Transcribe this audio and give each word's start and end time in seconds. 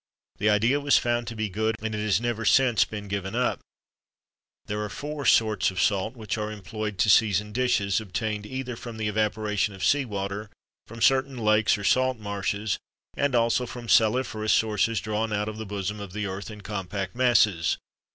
The 0.39 0.49
idea 0.49 0.79
was 0.79 0.97
found 0.97 1.27
to 1.27 1.35
be 1.35 1.47
good, 1.47 1.75
and 1.79 1.93
it 1.93 2.03
has 2.03 2.19
never 2.19 2.43
since 2.43 2.85
been 2.85 3.07
given 3.07 3.35
up.[XXIII 3.35 3.57
12] 4.65 4.65
There 4.65 4.81
are 4.83 4.89
four 4.89 5.27
sorts 5.27 5.69
of 5.69 5.79
salt 5.79 6.15
which 6.15 6.39
are 6.39 6.51
employed 6.51 6.97
to 6.97 7.07
season 7.07 7.51
dishes, 7.51 8.01
obtained 8.01 8.47
either 8.47 8.75
from 8.75 8.97
the 8.97 9.07
evaporation 9.07 9.75
of 9.75 9.85
sea 9.85 10.05
water, 10.05 10.49
from 10.87 11.03
certain 11.03 11.37
lakes 11.37 11.77
or 11.77 11.83
salt 11.83 12.17
marshes, 12.17 12.79
and 13.15 13.35
also 13.35 13.67
from 13.67 13.87
saliferous 13.87 14.53
sources 14.53 14.99
drawn 14.99 15.31
out 15.31 15.47
of 15.47 15.57
the 15.59 15.67
bosom 15.67 15.99
of 15.99 16.13
the 16.13 16.25
earth 16.25 16.49
in 16.49 16.61
compact 16.61 17.13
masses. 17.15 17.77